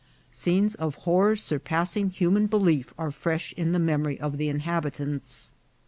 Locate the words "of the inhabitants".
4.19-5.51